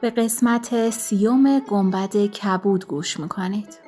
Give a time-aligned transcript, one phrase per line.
[0.00, 3.78] به قسمت سیوم گنبد کبود گوش می‌کنید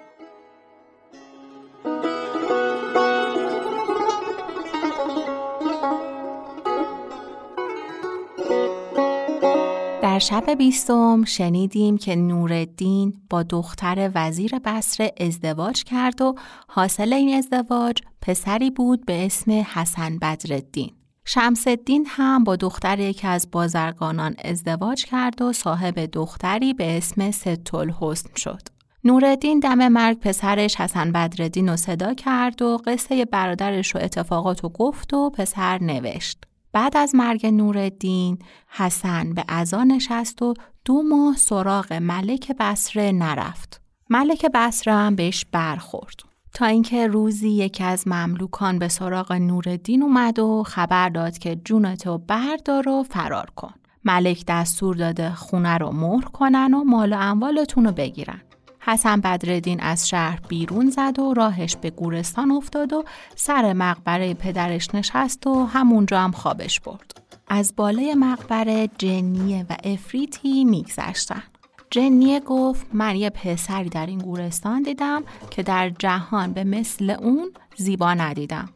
[10.02, 16.34] در شب بیستم شنیدیم که نورالدین با دختر وزیر بصره ازدواج کرد و
[16.69, 20.99] حاصل این ازدواج پسری بود به اسم حسن بدرالدین.
[21.33, 27.31] شمس الدین هم با دختر یکی از بازرگانان ازدواج کرد و صاحب دختری به اسم
[27.31, 28.61] ستول حسن شد.
[29.05, 34.69] نوردین دم مرگ پسرش حسن بدردین رو صدا کرد و قصه برادرش و اتفاقات رو
[34.69, 36.45] گفت و پسر نوشت.
[36.72, 43.81] بعد از مرگ نوردین حسن به ازا نشست و دو ماه سراغ ملک بسره نرفت.
[44.09, 46.30] ملک بسره هم بهش برخورد.
[46.55, 52.19] تا اینکه روزی یکی از مملوکان به سراغ نوردین اومد و خبر داد که جونتو
[52.19, 53.75] بردار و فرار کن.
[54.05, 58.41] ملک دستور داده خونه رو مهر کنن و مال و اموالتون رو بگیرن.
[58.81, 64.95] حسن بدردین از شهر بیرون زد و راهش به گورستان افتاد و سر مقبره پدرش
[64.95, 67.21] نشست و همونجا هم خوابش برد.
[67.48, 71.43] از بالای مقبره جنیه و افریتی میگذشتن.
[71.91, 77.52] جنیه گفت من یه پسری در این گورستان دیدم که در جهان به مثل اون
[77.77, 78.69] زیبا ندیدم.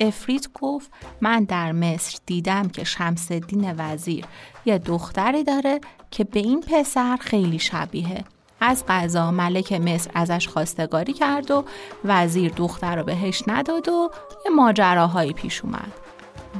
[0.00, 4.24] افریت گفت من در مصر دیدم که شمس دین وزیر
[4.64, 8.24] یه دختری داره که به این پسر خیلی شبیه.
[8.60, 11.64] از قضا ملک مصر ازش خواستگاری کرد و
[12.04, 14.10] وزیر دختر رو بهش نداد و
[14.44, 15.92] یه ماجراهایی پیش اومد.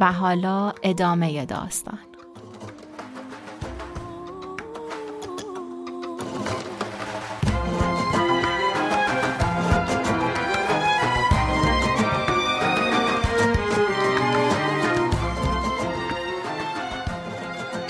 [0.01, 2.06] و حالا ادامه داستان.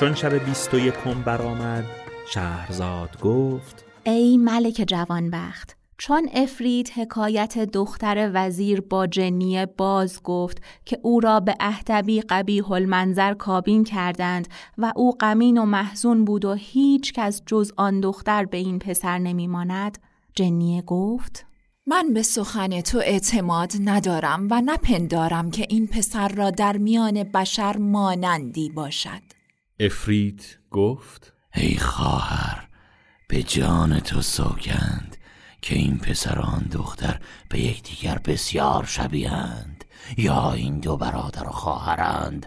[0.07, 1.85] چون شب بیست و یکم برآمد
[2.29, 10.99] شهرزاد گفت ای ملک جوانبخت چون افرید حکایت دختر وزیر با جنیه باز گفت که
[11.03, 16.55] او را به اهدبی قبیح المنظر کابین کردند و او غمین و محزون بود و
[16.55, 19.99] هیچ کس جز آن دختر به این پسر نمیماند.
[20.35, 21.47] جنیه گفت
[21.87, 27.77] من به سخن تو اعتماد ندارم و نپندارم که این پسر را در میان بشر
[27.77, 29.36] مانندی باشد.
[29.81, 32.69] افرید گفت ای خواهر
[33.29, 35.17] به جان تو سوگند
[35.63, 39.85] که این پسر آن دختر به یکدیگر بسیار شبیهند
[40.17, 42.47] یا این دو برادر و خواهرند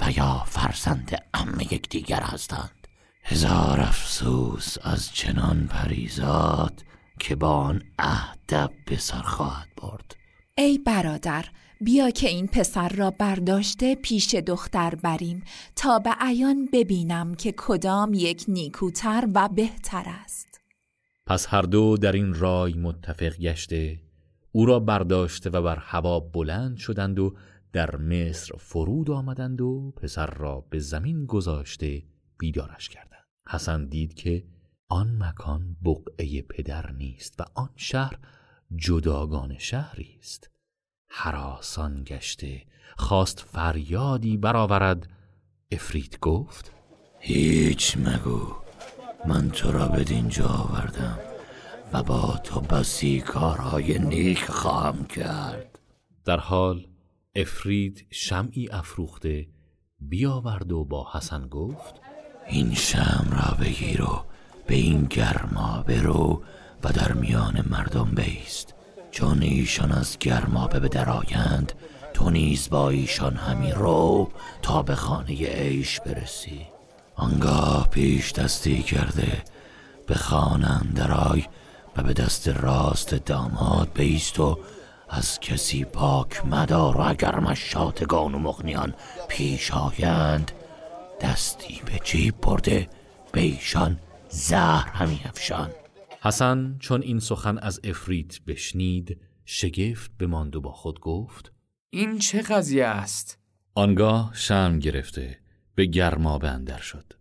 [0.00, 2.88] و یا فرزند ام یکدیگر هستند.
[3.24, 6.84] هزار افسوس از چنان پریزاد
[7.18, 10.16] که با آن اهدب به سر خواهد برد.
[10.54, 11.44] ای برادر
[11.80, 15.42] بیا که این پسر را برداشته پیش دختر بریم
[15.76, 20.60] تا به عیان ببینم که کدام یک نیکوتر و بهتر است.
[21.26, 24.00] پس هر دو در این رای متفق گشته
[24.52, 27.36] او را برداشته و بر هوا بلند شدند و
[27.72, 32.02] در مصر فرود آمدند و پسر را به زمین گذاشته
[32.38, 33.24] بیدارش کردند.
[33.48, 34.44] حسن دید که
[34.88, 38.18] آن مکان بقعه پدر نیست و آن شهر
[38.76, 40.55] جداگان شهری است.
[41.08, 42.62] حراسان گشته
[42.96, 45.08] خواست فریادی برآورد.
[45.72, 46.72] افرید گفت
[47.18, 48.56] هیچ مگو
[49.26, 51.18] من تو را به دینجا آوردم
[51.92, 55.78] و با تو بسی کارهای نیک خواهم کرد.
[56.24, 56.86] در حال
[57.34, 59.46] افرید شمعی افروخته
[60.00, 61.94] بیاورد و با حسن گفت
[62.46, 64.24] این شم را بگیر و
[64.66, 66.42] به این گرما برو
[66.84, 68.75] و در میان مردم بیست.
[69.16, 71.72] چون ایشان از گرمابه به درآیند
[72.14, 74.30] تو نیز با ایشان همی رو
[74.62, 76.66] تا به خانه عیش برسی.
[77.14, 79.42] آنگاه پیش دستی کرده
[80.06, 81.44] به خانه درای
[81.96, 84.58] و به دست راست داماد بیست و
[85.08, 88.94] از کسی پاک مدار و اگر مشاتگان و مغنیان
[89.28, 90.52] پیش آیند
[91.20, 92.88] دستی به جیب برده
[93.32, 93.98] به ایشان
[94.28, 95.70] زهر همی افشان.
[96.26, 101.52] حسن چون این سخن از افریت بشنید شگفت بماند و با خود گفت
[101.90, 103.38] این چه قضیه است؟
[103.74, 105.38] آنگاه شرم گرفته
[105.74, 107.12] به گرما اندر شد.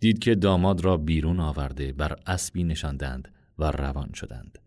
[0.00, 4.58] دید که داماد را بیرون آورده بر اسبی نشاندند و روان شدند.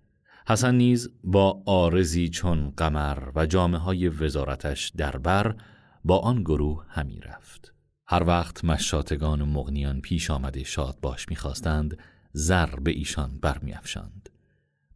[0.47, 5.55] حسن نیز با آرزی چون قمر و جامعه های وزارتش در بر
[6.03, 7.73] با آن گروه همی رفت.
[8.07, 11.97] هر وقت مشاتگان و مغنیان پیش آمده شاد باش می‌خواستند
[12.37, 14.29] زر به ایشان برمیافشاند.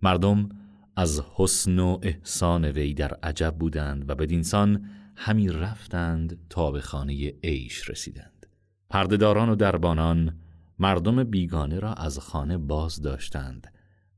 [0.01, 0.49] مردم
[0.95, 7.33] از حسن و احسان وی در عجب بودند و بدینسان همی رفتند تا به خانه
[7.43, 8.45] عیش رسیدند.
[8.89, 10.39] پردهداران و دربانان
[10.79, 13.67] مردم بیگانه را از خانه باز داشتند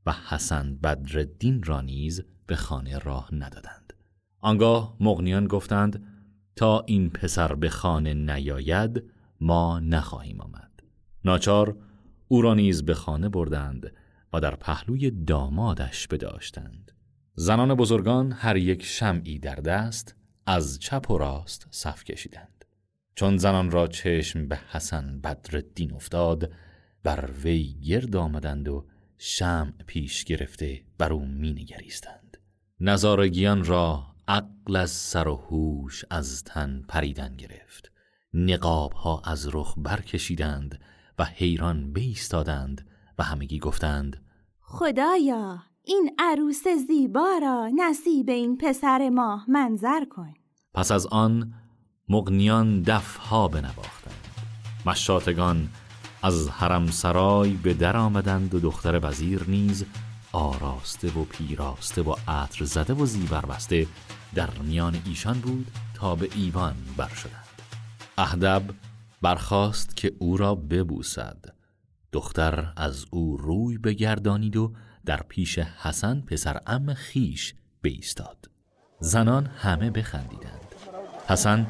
[0.06, 3.92] و حسن بدردین را نیز به خانه راه ندادند.
[4.40, 6.06] آنگاه مغنیان گفتند
[6.56, 9.02] تا این پسر به خانه نیاید
[9.40, 10.82] ما نخواهیم آمد.
[11.24, 11.76] ناچار
[12.32, 13.92] او را نیز به خانه بردند
[14.32, 16.92] و در پهلوی دامادش بداشتند.
[17.34, 22.64] زنان بزرگان هر یک شمعی در دست از چپ و راست صف کشیدند.
[23.14, 26.52] چون زنان را چشم به حسن بدردین افتاد
[27.02, 28.86] بر وی گرد آمدند و
[29.18, 32.36] شمع پیش گرفته بر او مینگریستند.
[32.80, 37.92] نظارگیان را عقل از سر و هوش از تن پریدن گرفت.
[38.34, 40.78] نقاب ها از رخ برکشیدند
[41.18, 42.86] و حیران بیستادند
[43.18, 44.16] و همگی گفتند
[44.60, 50.34] خدایا این عروس زیبا را نصیب این پسر ما منظر کن.
[50.74, 51.54] پس از آن
[52.08, 54.26] مغنیان دفها بنواختند.
[54.86, 55.68] مشاتگان
[56.22, 59.84] از حرم سرای به در آمدند و دختر وزیر نیز
[60.32, 63.86] آراسته و پیراسته و عطر زده و زیبر بسته
[64.34, 67.46] در میان ایشان بود تا به ایوان بر شدند
[68.18, 68.62] اهدب
[69.22, 71.44] برخواست که او را ببوسد.
[72.12, 74.72] دختر از او روی بگردانید و
[75.06, 78.50] در پیش حسن پسر ام خیش بیستاد.
[79.00, 80.74] زنان همه بخندیدند.
[81.28, 81.66] حسن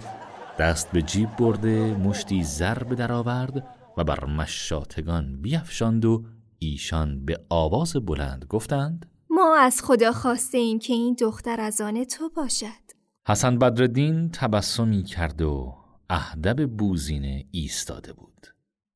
[0.59, 3.67] دست به جیب برده مشتی زر به درآورد
[3.97, 6.25] و بر مشاتگان بیفشاند و
[6.59, 12.05] ایشان به آواز بلند گفتند ما از خدا خواسته ایم که این دختر از آن
[12.05, 12.93] تو باشد.
[13.27, 15.82] حسن بدردین تبسمی کرد و
[16.13, 18.47] اهدب بوزینه ایستاده بود.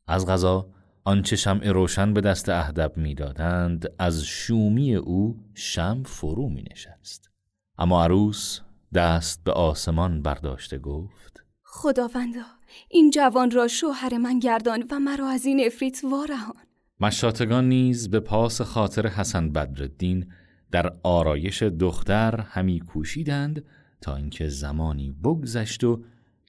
[0.06, 0.68] از غذا
[1.04, 7.30] آنچه شمع روشن به دست اهدب می‌دادند از شومی او شم فرو می نشست
[7.78, 8.60] اما عروس
[8.94, 12.42] دست به آسمان برداشته گفت خداوندا
[12.88, 16.64] این جوان را شوهر من گردان و مرا از این افریت وارهان.
[17.00, 20.32] مشاتگان نیز به پاس خاطر حسن بدردین
[20.70, 23.64] در آرایش دختر همی کوشیدند
[24.00, 26.04] تا اینکه زمانی بگذشت و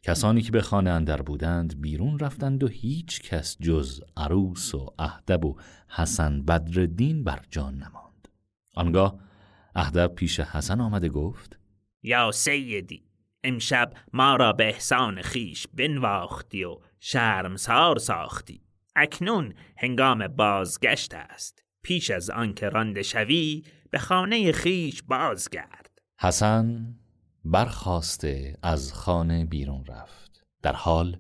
[0.08, 5.46] کسانی که به خانه اندر بودند بیرون رفتند و هیچ کس جز عروس و اهدب
[5.46, 5.58] و
[5.90, 8.28] حسن بدردین بر جان نماند.
[8.76, 9.20] آنگاه
[9.76, 11.60] اهدب پیش حسن آمده گفت
[12.04, 13.04] یا سیدی
[13.44, 18.62] امشب ما را به احسان خیش بنواختی و شرمسار ساختی.
[18.96, 21.64] اکنون هنگام بازگشت است.
[21.84, 26.00] پیش از آنکه رانده شوی به خانه خیش بازگرد.
[26.20, 26.96] حسن
[27.52, 30.46] برخواسته از خانه بیرون رفت.
[30.62, 31.18] در حال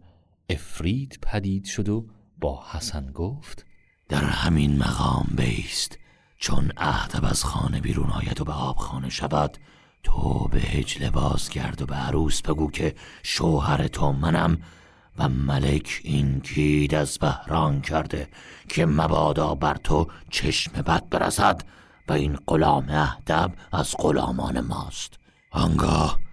[0.49, 2.07] افرید پدید شد و
[2.37, 3.65] با حسن گفت
[4.09, 5.97] در همین مقام بیست.
[6.37, 9.57] چون اهدب از خانه بیرون آید و به آب خانه شود
[10.03, 14.57] تو به هجله باز کرد و به عروس بگو که شوهر تو منم
[15.19, 18.27] و ملک این کید از بهران کرده
[18.69, 21.63] که مبادا بر تو چشم بد برسد
[22.07, 25.13] و این غلام اهدب از غلامان ماست.
[25.51, 26.26] آنگاه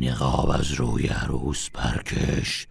[0.00, 2.66] نقاب از روی عروس برکش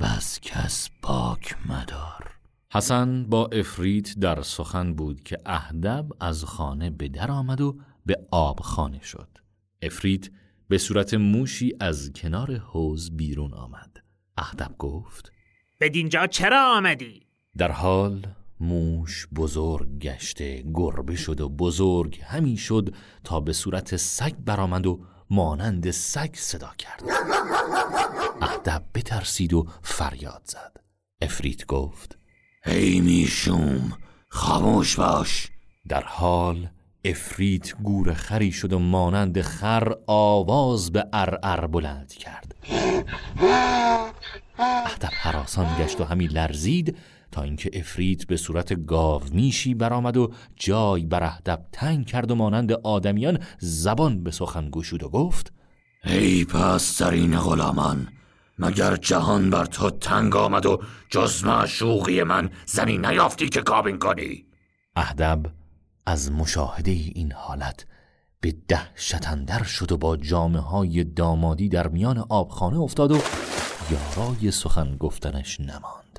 [0.00, 2.30] و از کس باک مدار.
[2.72, 8.26] حسن با افریت در سخن بود که اهدب از خانه به در آمد و به
[8.30, 9.28] آب خانه شد.
[9.82, 10.28] افریت
[10.68, 13.96] به صورت موشی از کنار حوز بیرون آمد.
[14.36, 15.32] اهدب گفت
[15.80, 17.26] بدینجا چرا آمدی؟
[17.58, 18.26] در حال
[18.60, 22.94] موش بزرگ گشته گربه شد و بزرگ همی شد
[23.24, 27.02] تا به صورت سگ برآمد و مانند سگ صدا کرد.
[28.42, 30.76] اهدب بترسید و فریاد زد.
[31.22, 32.18] افریت گفت
[32.66, 33.92] ای می‌شوم
[34.28, 35.48] خاموش باش.
[35.88, 36.68] در حال
[37.04, 42.54] افریت گور خری شد و مانند خر آواز به ارعر بلند کرد.
[44.58, 46.96] اهدب حراسان گشت و همی لرزید
[47.32, 52.34] تا اینکه افریت به صورت گاو میشی برآمد و جای بر اهدب تنگ کرد و
[52.34, 55.52] مانند آدمیان زبان به سخن گشود و گفت
[56.04, 58.08] ای پسترین غلامان
[58.58, 64.46] مگر جهان بر تو تنگ آمد و جز معشوقی من زنی نیافتی که کابین کنی؟
[64.96, 65.46] اهدب
[66.06, 67.86] از مشاهده این حالت
[68.40, 73.18] به دهشت اندر شد و با جامعه های دامادی در میان آبخانه افتاد و
[73.90, 76.09] یارای سخن گفتنش نماند.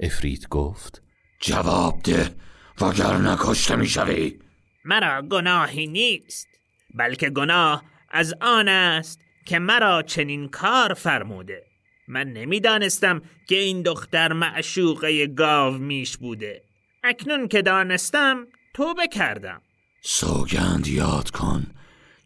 [0.00, 1.02] افرید گفت.
[1.40, 2.34] جواب ده
[2.80, 4.38] وگر نکشته می‌شوی.
[4.84, 6.48] مرا گناهی نیست
[6.94, 11.62] بلکه گناه از آن است که مرا چنین کار فرموده.
[12.08, 16.62] من نمی‌دانستم که این دختر معشوقه گاو میش بوده.
[17.04, 19.62] اکنون که دانستم توبه کردم.
[20.02, 21.66] سوگند یاد کن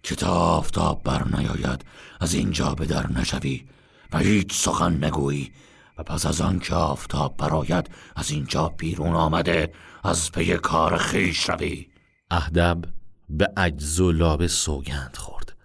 [0.02, 1.84] که تا آفتاب بر نیاید
[2.20, 3.66] از اینجا به در نشوی
[4.12, 5.52] و هیچ سخن نگویی.
[5.98, 9.72] و پس از آن که آفتاب براید از اینجا بیرون آمده
[10.04, 11.86] از پی کار خیش روی.
[12.30, 12.84] اهدب
[13.28, 15.56] به عجز و لابه سوگند خورد.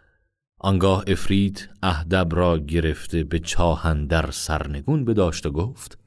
[0.57, 5.97] آنگاه افرید اهدب را گرفته به چاهندر سرنگون بداشت و گفت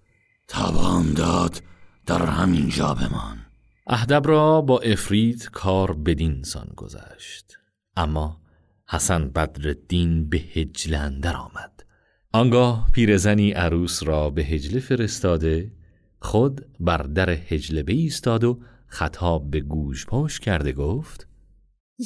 [0.48, 1.62] توان داد
[2.06, 3.38] در همین جا بمان.
[3.86, 7.58] اهدب را با افرید کار بدین سان گذشت.
[7.96, 8.40] اما
[8.88, 11.73] حسن بدرالدین به هجله اندر آمد.
[12.34, 15.70] آنگاه پیرزنی عروس را به هجله فرستاده
[16.20, 21.28] خود بر در هجله بایستاد و خطاب به گوش پاش کرده گفت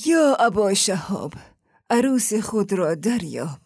[0.06, 1.32] یا ابا شهاب
[1.90, 3.58] عروس خود را دریاب.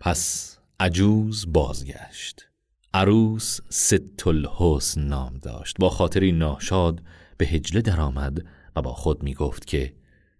[0.00, 2.48] پس عجوز بازگشت.
[2.94, 5.76] عروس ست الحسن نام داشت.
[5.78, 7.02] با خاطری ناشاد
[7.38, 8.38] به هجله درآمد
[8.76, 9.94] و با خود می گفت که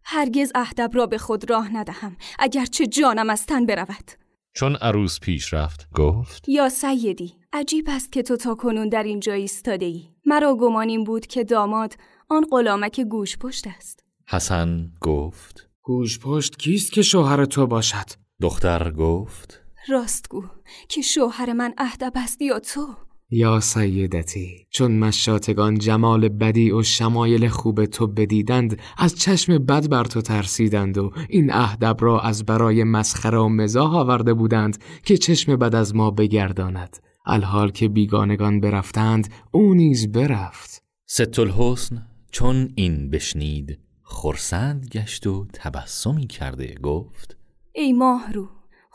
[0.05, 4.20] هرگز اهدب را به خود راه ندهم اگرچه جانم از تن برود.
[4.53, 9.33] چون عروس پیش رفت گفت یا سیدی عجیب است که تو تا کنون در اینجا
[9.33, 11.95] ایستاده ای مرا گمانیم بود که داماد
[12.29, 14.05] آن غلامک گوش پشت است.
[14.29, 18.07] حسن گفت گوش پشت کیست که شوهر تو باشد؟
[18.41, 20.45] دختر گفت راستگو
[20.89, 22.97] که شوهر من اهدب است یا تو؟
[23.31, 30.05] یا سیدتی چون مشاتگان جمال بدی و شمایل خوب تو بدیدند از چشم بد بر
[30.05, 35.57] تو ترسیدند و این اهدب را از برای مسخره و مزاح آورده بودند که چشم
[35.57, 36.97] بد از ما بگرداند.
[37.27, 40.83] الحال که بیگانگان برفتند او نیز برفت.
[41.07, 47.37] ست الحسن چون این بشنید خرسند گشت و تبسمی کرده گفت
[47.73, 48.49] ای ماهرو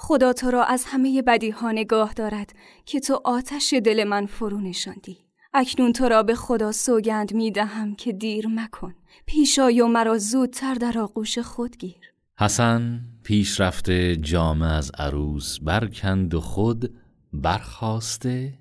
[0.08, 2.54] خدا تو را از همه بدیها نگاه دارد
[2.86, 5.18] که تو آتش دل من فرو نشاندی.
[5.54, 8.96] اکنون تو را به خدا سوگند می دهم که دیر مکن.
[9.26, 12.14] پیشای و مرا زودتر در آغوش خود گیر.
[12.40, 16.94] حسن پیش رفته جامه از عروس برکند و خود
[17.34, 18.54] برخواسته.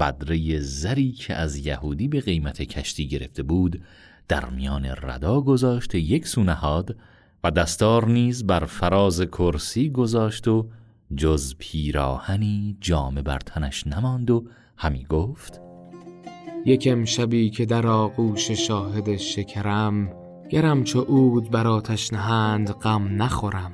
[0.00, 3.82] بدره زری که از یهودی به قیمت کشتی گرفته بود
[4.28, 6.96] در میان ردا گذاشته یک سونهاد
[7.44, 10.68] و دستار نیز بر فراز کرسی گذاشت و
[11.16, 14.44] جز پیراهنی جامه بر تنش نماند و
[14.76, 15.60] همی گفت
[16.66, 20.12] یکم شبی که در آغوش شاهد شکرم
[20.48, 23.72] گرم چو عود بر آتش نهند غم نخورم.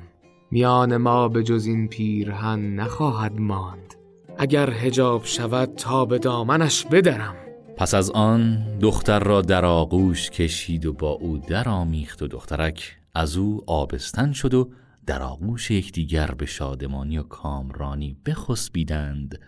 [0.51, 3.95] میان ما به جز این پیرهن نخواهد ماند.
[4.37, 7.35] اگر هجاب شود تا به دامنش بدرم.
[7.77, 12.97] پس از آن دختر را در آغوش کشید و با او در آمیخت و دخترک
[13.15, 14.69] از او آبستن شد و
[15.05, 19.39] در آغوش یکدیگر به شادمانی و کامرانی بخسبیدند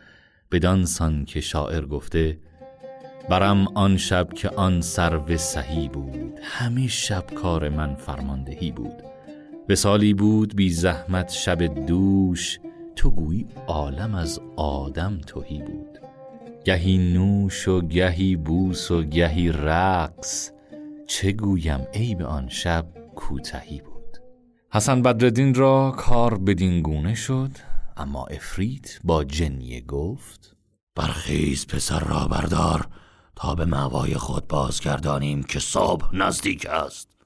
[0.52, 2.40] بدان سان که شاعر گفته
[3.30, 8.94] برم آن شب که آن سرو سهی بود همه شب کار من فرماندهی بود.
[9.68, 12.60] به سالی بود بی زحمت شب دوش
[12.96, 16.00] تو گویی عالم از آدم توهی بود.
[16.66, 20.52] گهی نوش و گهی بوس و گهی رقص
[21.08, 22.86] چه گویم ای به آن شب
[23.16, 23.97] کوتهی بود؟
[24.78, 27.52] حسن بدردین را کار بدین گونه شد
[27.98, 30.56] اما افریت با جنیه گفت
[30.96, 32.88] برخیز پسر را بردار
[33.36, 37.18] تا به معوای خود بازگردانیم که صبح نزدیک است.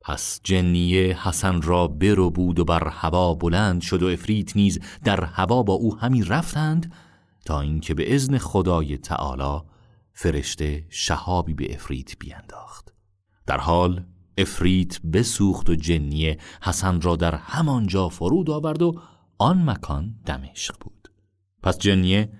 [0.00, 5.24] پس جنیه حسن را برو بود و بر هوا بلند شد و افریت نیز در
[5.24, 6.92] هوا با او همی رفتند
[7.46, 9.60] تا اینکه به اذن خدای تعالی
[10.12, 12.94] فرشته شهابی به افریت بینداخت.
[13.46, 14.04] در حال
[14.38, 19.00] افریت بسوخت و جنیه حسن را در همانجا فرود آورد و
[19.38, 21.08] آن مکان دمشق بود.
[21.62, 22.32] پس جنیه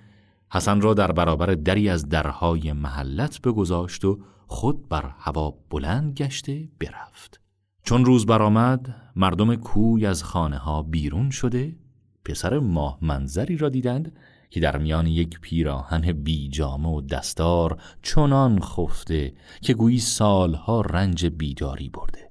[0.52, 6.68] حسن را در برابر دری از درهای محلت بگذاشت و خود بر هوا بلند گشته
[6.80, 7.40] برفت.
[7.82, 11.76] چون روز برآمد مردم کوی از خانه ها بیرون شده
[12.24, 14.12] پسر ماه منظری را دیدند
[14.50, 19.32] که در میان یک پیراهن بیجامه و دستار چنان خفته
[19.62, 22.30] که گویی سالها رنج بیداری برده.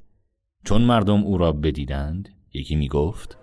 [0.65, 3.37] چون مردم او را بدیدند یکی می گفت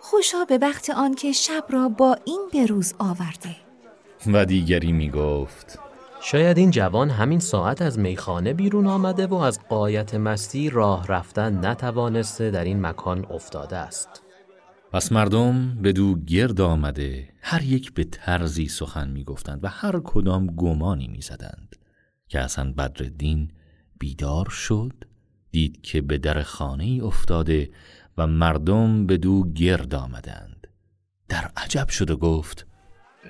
[0.00, 3.56] خوشا به وقت آن که شب را با این بروز آورده.
[4.26, 5.78] و دیگری می گفت
[6.20, 11.66] شاید این جوان همین ساعت از میخانه بیرون آمده و از قایت مستی راه رفتن
[11.66, 14.22] نتوانسته در این مکان افتاده است.
[14.96, 20.00] پس مردم به دو گرد آمده هر یک به طرزی سخن می گفتند و هر
[20.04, 21.76] کدام گمانی می زدند
[22.28, 23.50] که اصلا بدردین
[23.98, 24.92] بیدار شد
[25.50, 27.70] دید که به در خانه ای افتاده
[28.18, 30.66] و مردم به دو گرد آمدند.
[31.28, 32.66] در عجب شد و گفت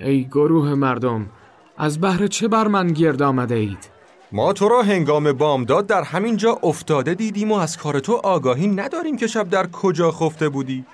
[0.01, 1.29] ای گروه مردم
[1.77, 3.89] از بهر چه بر من گرد آمده اید؟
[4.31, 8.67] ما تو را هنگام بامداد در همین جا افتاده دیدیم و از کار تو آگاهی
[8.67, 10.85] نداریم که شب در کجا خفته بودی.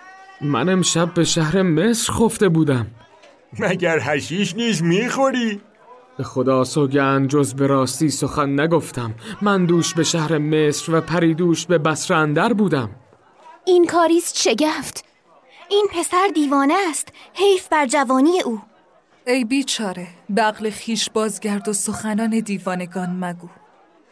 [0.44, 2.88] من امشب به شهر مصر خفته بودم.
[3.60, 5.62] مگر هشیش نیز می‌خوری؟
[6.18, 9.14] به خدا سوگند جز به راستی سخن نگفتم.
[9.42, 12.90] من دوش به شهر مصر و پریدوش به بسر اندر بودم.
[13.66, 15.06] این کاریست شگفت.
[15.70, 17.08] این پسر دیوانه است.
[17.34, 18.62] حیف بر جوانی او.
[19.28, 20.08] ای بیچاره
[20.38, 23.50] بغل خیش بازگرد و سخنان دیوانگان مگو.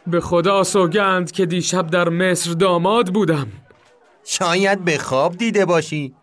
[0.07, 3.47] به خدا سوگند که دیشب در مصر داماد بودم.
[4.23, 6.15] شاید به خواب دیده باشی.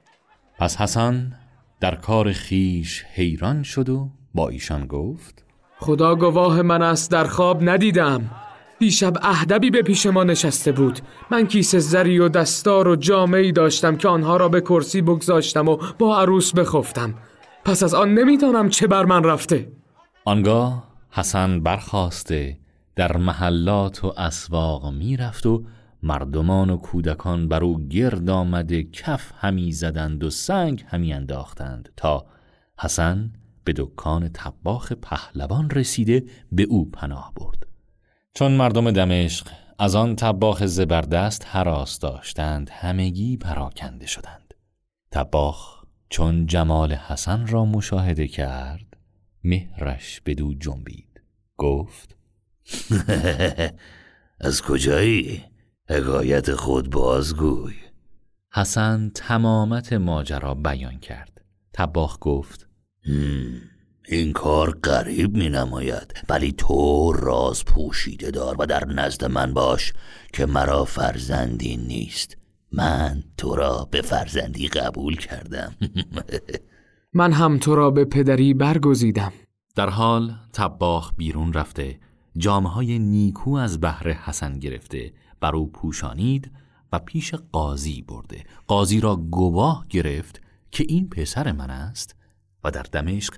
[0.58, 1.32] پس حسن
[1.80, 5.44] در کار خیش حیران شد و با ایشان گفت
[5.78, 8.30] خدا گواه من است در خواب ندیدم.
[8.78, 11.00] دیشب اهدبی به پیش ما نشسته بود.
[11.30, 15.78] من کیسه زری و دستار و جامعی داشتم که آنها را به کرسی بگذاشتم و
[15.98, 17.14] با عروس بخفتم.
[17.64, 19.72] پس از آن نمی‌دانم چه بر من رفته.
[20.24, 22.58] آنگاه حسن برخواسته
[22.96, 25.64] در محلات و اسواق می‌رفت و
[26.02, 32.26] مردمان و کودکان بر او گرد آمده کف همی زدند و سنگ همی انداختند تا
[32.78, 33.33] حسن
[33.64, 37.67] به دکان طباخ پهلوان رسیده به او پناه برد.
[38.35, 44.55] چون مردم دمشق از آن طباخ زبردست حراس داشتند همگی پراکنده شدند.
[45.11, 48.97] طباخ چون جمال حسن را مشاهده کرد
[49.45, 51.21] مهرش بدو جنبید.
[51.57, 52.17] گفت
[54.40, 55.45] از کجایی؟
[55.90, 57.75] حکایت خود بازگوی.
[58.52, 61.40] حسن تمامت ماجرا بیان کرد.
[61.73, 62.68] تباخ گفت
[64.09, 69.93] این کار قریب می نماید ولی تو راز پوشیده دار و در نزد من باش
[70.32, 72.36] که مرا فرزندی نیست.
[72.73, 75.75] من تو را به فرزندی قبول کردم.
[77.15, 79.32] من هم تو را به پدری برگزیدم.
[79.75, 82.00] در حال تباخ بیرون رفته
[82.36, 86.52] جامعه های نیکو از بهر حسن گرفته بر او پوشانید
[86.92, 92.16] و پیش قاضی برده قاضی را گواه گرفت که این پسر من است
[92.64, 93.34] و در دمشق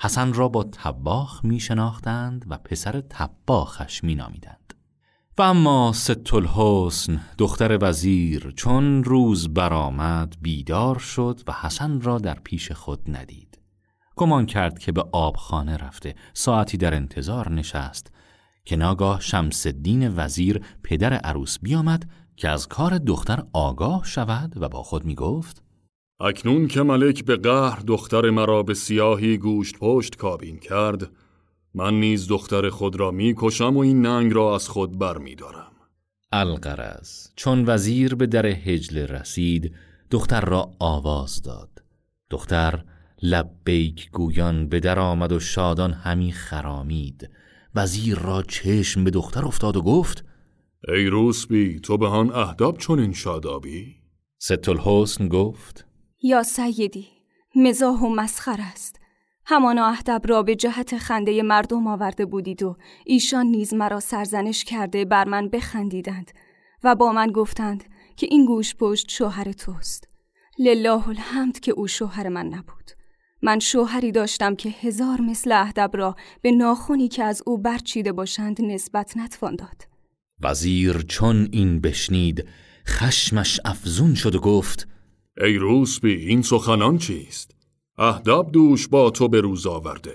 [0.00, 4.74] حسن را با تباخ می شناختند و پسر تباخش می نامیدند.
[5.38, 12.34] و اما ست الحسن دختر وزیر چون روز برآمد بیدار شد و حسن را در
[12.34, 13.58] پیش خود ندید.
[14.16, 18.12] گمان کرد که به آبخانه رفته ساعتی در انتظار نشست
[18.64, 24.68] که ناگاه شمس الدین وزیر پدر عروس بیامد که از کار دختر آگاه شود و
[24.68, 25.62] با خود می گفت
[26.20, 31.10] اکنون که ملک به قهر دختر مرا به سیاهی گوشت پشت کابین کرد
[31.74, 35.34] من نیز دختر خود را می کشم و این ننگ را از خود بر می
[35.34, 35.72] دارم.
[36.32, 39.74] القرز چون وزیر به در هجل رسید
[40.10, 41.82] دختر را آواز داد
[42.30, 42.84] دختر
[43.22, 47.30] لبیک گویان به در آمد و شادان همی خرامید
[47.74, 50.24] وزیر را چشم به دختر افتاد و گفت
[50.88, 53.96] ای روسبی تو به هان اهداب چون این شادابی؟
[54.38, 55.86] ست الحسن گفت
[56.22, 57.06] یا سیدی
[57.54, 59.00] مزاح و مسخر است.
[59.46, 65.04] همانا اهدب را به جهت خنده مردم آورده بودید و ایشان نیز مرا سرزنش کرده
[65.04, 66.30] بر من بخندیدند
[66.84, 67.84] و با من گفتند
[68.16, 70.08] که این گوش پشت شوهر توست.
[70.58, 72.90] لله الحمد که او شوهر من نبود.
[73.44, 78.62] من شوهری داشتم که هزار مثل اهدب را به ناخونی که از او برچیده باشند
[78.62, 79.82] نسبت نتوان داد.
[80.42, 82.44] وزیر چون این بشنید
[82.88, 84.88] خشمش افزون شد و گفت
[85.40, 87.50] ای روسبی این سخنان چیست؟
[87.98, 90.14] اهدب دوش با تو به روز آورده.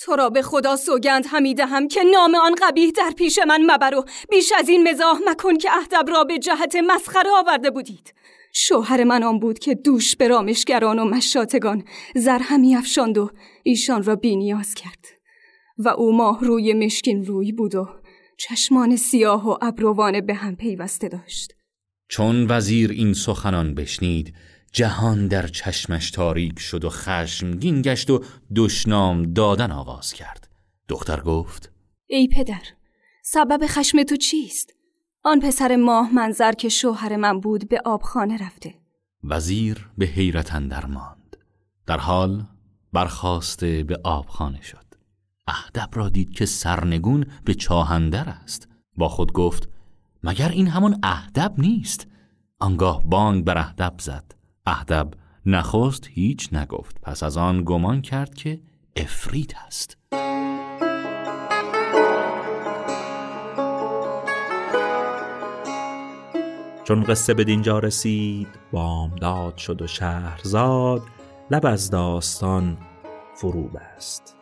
[0.00, 3.94] تو را به خدا سوگند همیده هم که نام آن قبیه در پیش من مبر
[3.94, 8.14] و بیش از این مزاح مکن که اهدب را به جهت مسخره آورده بودید.
[8.58, 13.30] شوهر من آن بود که دوش به رامشگران و مشاتگان زر همی افشاند و
[13.62, 15.04] ایشان را بینیاز کرد.
[15.78, 17.88] و او ماه روی مشکین روی بود و
[18.38, 21.52] چشمان سیاه و ابروان به هم پیوسته داشت.
[22.08, 24.34] چون وزیر این سخنان بشنید
[24.72, 28.24] جهان در چشمش تاریک شد و خشمگین گشت و
[28.56, 30.48] دشنام دادن آغاز کرد.
[30.88, 31.72] دختر گفت
[32.06, 32.62] ای پدر
[33.22, 34.75] سبب خشم تو چیست؟
[35.28, 38.74] آن پسر ماه منظر که شوهر من بود به آبخانه رفته.
[39.24, 41.36] وزیر به حیرت اندر ماند.
[41.86, 42.44] در حال
[42.92, 44.84] برخواسته به آبخانه شد.
[45.46, 48.68] اهدب را دید که سرنگون به چاهندر است.
[48.96, 49.68] با خود گفت
[50.24, 52.06] مگر این همون اهدب نیست؟
[52.58, 54.34] آنگاه بانگ بر اهدب زد.
[54.66, 55.08] اهدب
[55.46, 57.00] نخست هیچ نگفت.
[57.00, 58.60] پس از آن گمان کرد که
[58.96, 59.96] افریت است.
[66.86, 71.02] چون قصه به دینجا رسید بامداد شد و شهرزاد
[71.50, 72.76] لب از داستان
[73.34, 74.36] فرو بست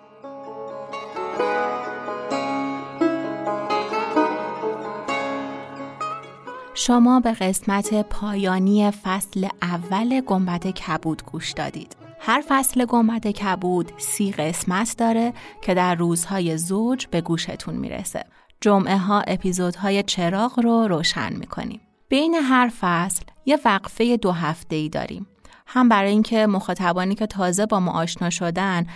[6.74, 11.96] شما به قسمت پایانی فصل اول گنبد کبود گوش دادید.
[12.20, 18.24] هر فصل گنبد کبود سی قسمت داره که در روزهای زوج به گوشتون می‌رسه.
[18.60, 21.80] جمعه ها اپیزودهای چراغ رو روشن می‌کنیم.
[22.14, 25.26] بین هر فصل یه وقفه دو هفته ای داریم.
[25.66, 28.86] هم برای اینکه مخاطبانی که تازه با ما آشنا شدن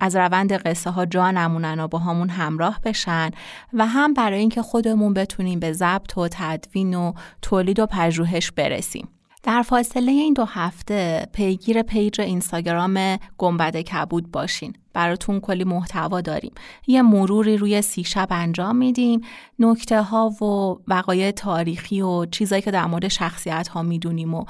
[0.00, 3.30] از روند قصه ها جا نمونن و با همون همراه بشن
[3.72, 7.12] و هم برای اینکه خودمون بتونیم به ضبط و تدوین و
[7.42, 9.08] تولید و پژوهش برسیم.
[9.44, 14.72] در فاصله این دو هفته پیگیر پیج اینستاگرام گنبد کبود باشین.
[14.92, 16.52] براتون کلی محتوا داریم.
[16.86, 19.20] یه مروری روی سی شب انجام میدیم.
[19.58, 24.44] نکته ها و وقایع تاریخی و چیزایی که در مورد شخصیت ها می‌دونیم و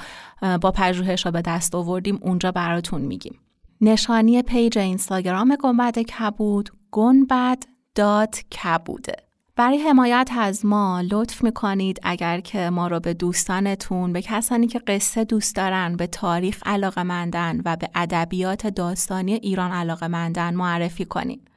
[0.60, 3.38] با پژوهش ها به دست آوردیم اونجا براتون میگیم.
[3.80, 7.62] نشانی پیج اینستاگرام گنبد کبود گنبد
[7.94, 9.23] dot کبوده.
[9.56, 14.78] برای حمایت از ما لطف می‌کنید اگر که ما رو به دوستانتون به کسانی که
[14.78, 21.04] قصه دوست دارن به تاریخ علاقه مندن و به ادبیات داستانی ایران علاقه مندن معرفی
[21.04, 21.50] کنید.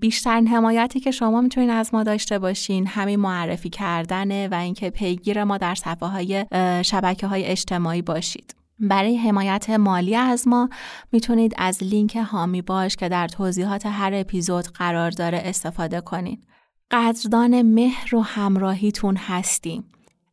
[0.00, 5.44] بیشترین حمایتی که شما می‌تونید از ما داشته باشین همین معرفی کردنه و اینکه پیگیر
[5.44, 6.46] ما در صفحه های
[6.84, 8.54] شبکه های اجتماعی باشید.
[8.80, 10.68] برای حمایت مالی از ما
[11.12, 16.46] می‌تونید از لینک هامی باش که در توضیحات هر اپیزود قرار داره استفاده کنید.
[16.92, 19.84] قدردان مهر و همراهیتون هستیم.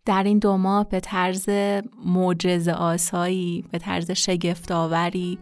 [0.05, 1.49] در این دو ماه به طرز
[2.05, 5.39] معجز آسایی، به طرز شگفتآوری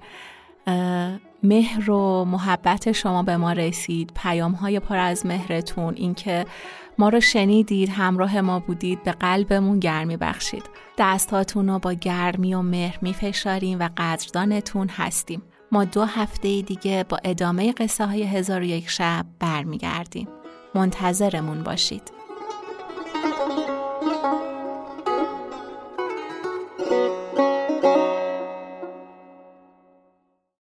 [1.43, 4.11] مهر و محبت شما به ما رسید.
[4.15, 6.45] پیام های پر از مهرتون اینکه
[6.97, 10.63] ما رو شنیدید همراه ما بودید به قلبمون گرمی بخشید.
[10.97, 15.41] دستاتون رو با گرمی و مهر میفشاریم و قدردانتون هستیم.
[15.71, 20.27] ما دو هفته دیگه با ادامه قصه های هزار و یک شب برمیگردیم.
[20.75, 22.16] منتظرمون باشید.